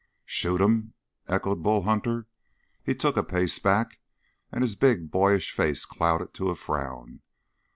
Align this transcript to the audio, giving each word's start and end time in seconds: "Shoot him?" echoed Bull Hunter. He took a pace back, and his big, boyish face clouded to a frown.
"Shoot 0.25 0.61
him?" 0.61 0.95
echoed 1.27 1.61
Bull 1.61 1.83
Hunter. 1.83 2.25
He 2.83 2.95
took 2.95 3.17
a 3.17 3.23
pace 3.23 3.59
back, 3.59 3.99
and 4.51 4.63
his 4.63 4.75
big, 4.75 5.11
boyish 5.11 5.51
face 5.51 5.85
clouded 5.85 6.33
to 6.33 6.49
a 6.49 6.55
frown. 6.55 7.21